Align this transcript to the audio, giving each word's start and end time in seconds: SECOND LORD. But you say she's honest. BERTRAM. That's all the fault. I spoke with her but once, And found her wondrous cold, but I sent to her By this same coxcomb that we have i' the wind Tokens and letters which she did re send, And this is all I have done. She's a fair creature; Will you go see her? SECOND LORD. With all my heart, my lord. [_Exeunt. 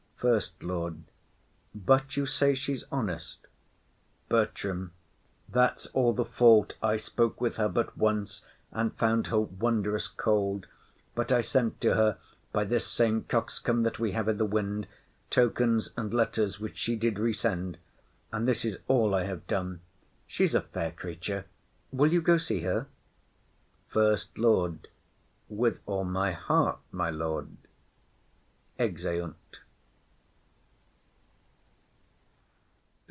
SECOND 0.21 0.51
LORD. 0.61 1.03
But 1.73 2.15
you 2.15 2.27
say 2.27 2.53
she's 2.53 2.83
honest. 2.91 3.47
BERTRAM. 4.29 4.91
That's 5.49 5.87
all 5.95 6.13
the 6.13 6.25
fault. 6.25 6.75
I 6.79 6.95
spoke 6.97 7.41
with 7.41 7.55
her 7.55 7.67
but 7.67 7.97
once, 7.97 8.43
And 8.71 8.93
found 8.95 9.25
her 9.29 9.39
wondrous 9.39 10.07
cold, 10.07 10.67
but 11.15 11.31
I 11.31 11.41
sent 11.41 11.81
to 11.81 11.95
her 11.95 12.19
By 12.51 12.65
this 12.65 12.85
same 12.85 13.23
coxcomb 13.23 13.81
that 13.81 13.97
we 13.97 14.11
have 14.11 14.29
i' 14.29 14.33
the 14.33 14.45
wind 14.45 14.87
Tokens 15.31 15.89
and 15.97 16.13
letters 16.13 16.59
which 16.59 16.77
she 16.77 16.95
did 16.95 17.17
re 17.17 17.33
send, 17.33 17.79
And 18.31 18.47
this 18.47 18.63
is 18.63 18.77
all 18.87 19.15
I 19.15 19.23
have 19.23 19.47
done. 19.47 19.81
She's 20.27 20.53
a 20.53 20.61
fair 20.61 20.91
creature; 20.91 21.47
Will 21.91 22.13
you 22.13 22.21
go 22.21 22.37
see 22.37 22.59
her? 22.61 22.85
SECOND 23.91 24.27
LORD. 24.37 24.87
With 25.49 25.79
all 25.87 26.03
my 26.03 26.31
heart, 26.31 26.77
my 26.91 27.09
lord. 27.09 27.57
[_Exeunt. 28.77 29.33